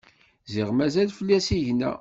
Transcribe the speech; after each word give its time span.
Ziɣ 0.53 0.69
mazal 0.73 1.09
fell-i 1.17 1.35
asigna. 1.37 1.89